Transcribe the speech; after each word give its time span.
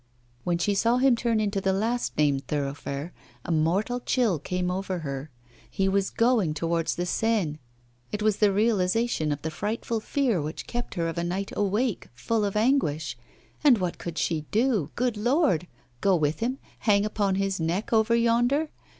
When 0.43 0.57
she 0.57 0.73
saw 0.73 0.97
him 0.97 1.15
turn 1.15 1.39
into 1.39 1.61
the 1.61 1.71
last 1.73 2.17
named 2.17 2.47
thoroughfare, 2.47 3.13
a 3.45 3.51
mortal 3.51 3.99
chill 3.99 4.39
came 4.39 4.71
over 4.71 4.97
her: 5.05 5.29
he 5.69 5.87
was 5.87 6.09
going 6.09 6.55
towards 6.55 6.95
the 6.95 7.05
Seine; 7.05 7.59
it 8.11 8.23
was 8.23 8.37
the 8.37 8.51
realisation 8.51 9.31
of 9.31 9.43
the 9.43 9.51
frightful 9.51 9.99
fear 9.99 10.41
which 10.41 10.65
kept 10.65 10.95
her 10.95 11.07
of 11.07 11.19
a 11.19 11.23
night 11.23 11.51
awake, 11.55 12.07
full 12.15 12.43
of 12.45 12.55
anguish! 12.57 13.15
And 13.63 13.77
what 13.77 13.99
could 13.99 14.17
she 14.17 14.47
do, 14.49 14.89
good 14.95 15.17
Lord? 15.17 15.67
Go 16.01 16.15
with 16.15 16.39
him, 16.39 16.57
hang 16.79 17.05
upon 17.05 17.35
his 17.35 17.59
neck 17.59 17.93
over 17.93 18.15
yonder? 18.15 18.69